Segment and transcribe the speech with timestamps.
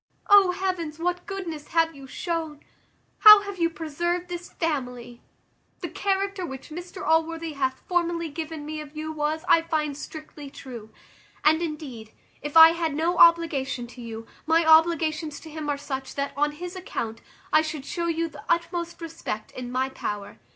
[0.31, 0.97] O heavens!
[0.97, 2.61] what goodness have you shown!
[3.19, 5.21] How have you preserved this family!
[5.81, 10.49] The character which Mr Allworthy hath formerly given me of you was, I find, strictly
[10.49, 10.89] true.
[11.43, 16.15] And indeed, if I had no obligation to you, my obligations to him are such,
[16.15, 17.21] that, on his account,
[17.53, 20.39] I should shew you the utmost respect in my power.